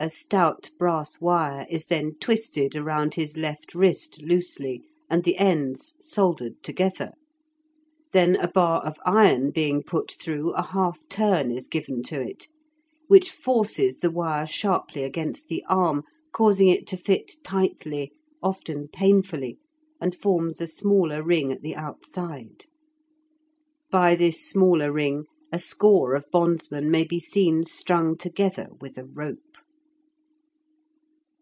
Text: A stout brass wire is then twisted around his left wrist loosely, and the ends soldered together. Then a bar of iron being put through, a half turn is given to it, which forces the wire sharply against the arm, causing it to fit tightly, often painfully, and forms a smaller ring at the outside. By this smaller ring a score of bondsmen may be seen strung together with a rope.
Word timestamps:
A 0.00 0.10
stout 0.10 0.68
brass 0.78 1.18
wire 1.18 1.66
is 1.70 1.86
then 1.86 2.16
twisted 2.20 2.76
around 2.76 3.14
his 3.14 3.38
left 3.38 3.74
wrist 3.74 4.20
loosely, 4.20 4.82
and 5.08 5.24
the 5.24 5.38
ends 5.38 5.94
soldered 5.98 6.62
together. 6.62 7.12
Then 8.12 8.36
a 8.36 8.48
bar 8.48 8.84
of 8.84 8.98
iron 9.06 9.50
being 9.50 9.82
put 9.82 10.12
through, 10.20 10.52
a 10.56 10.60
half 10.62 11.00
turn 11.08 11.50
is 11.50 11.68
given 11.68 12.02
to 12.02 12.20
it, 12.20 12.48
which 13.08 13.30
forces 13.30 14.00
the 14.00 14.10
wire 14.10 14.46
sharply 14.46 15.04
against 15.04 15.48
the 15.48 15.64
arm, 15.70 16.02
causing 16.32 16.68
it 16.68 16.86
to 16.88 16.98
fit 16.98 17.36
tightly, 17.42 18.12
often 18.42 18.88
painfully, 18.88 19.56
and 20.02 20.14
forms 20.14 20.60
a 20.60 20.66
smaller 20.66 21.22
ring 21.22 21.50
at 21.50 21.62
the 21.62 21.74
outside. 21.74 22.66
By 23.90 24.16
this 24.16 24.46
smaller 24.46 24.92
ring 24.92 25.24
a 25.50 25.58
score 25.58 26.12
of 26.14 26.30
bondsmen 26.30 26.90
may 26.90 27.04
be 27.04 27.20
seen 27.20 27.64
strung 27.64 28.18
together 28.18 28.68
with 28.82 28.98
a 28.98 29.06
rope. 29.06 29.38